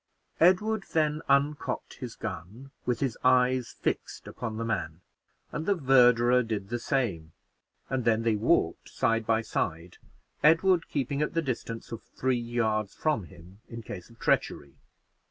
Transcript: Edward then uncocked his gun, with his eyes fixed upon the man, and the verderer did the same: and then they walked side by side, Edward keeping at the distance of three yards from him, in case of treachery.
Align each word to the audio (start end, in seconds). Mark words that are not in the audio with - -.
Edward 0.39 0.85
then 0.93 1.21
uncocked 1.29 1.97
his 1.99 2.15
gun, 2.15 2.71
with 2.87 3.01
his 3.01 3.19
eyes 3.23 3.71
fixed 3.79 4.25
upon 4.27 4.57
the 4.57 4.65
man, 4.65 5.01
and 5.51 5.67
the 5.67 5.75
verderer 5.75 6.41
did 6.41 6.69
the 6.69 6.79
same: 6.79 7.33
and 7.87 8.03
then 8.03 8.23
they 8.23 8.35
walked 8.35 8.89
side 8.89 9.27
by 9.27 9.43
side, 9.43 9.99
Edward 10.41 10.89
keeping 10.89 11.21
at 11.21 11.35
the 11.35 11.41
distance 11.43 11.91
of 11.91 12.01
three 12.01 12.35
yards 12.39 12.95
from 12.95 13.25
him, 13.25 13.61
in 13.69 13.83
case 13.83 14.09
of 14.09 14.17
treachery. 14.17 14.73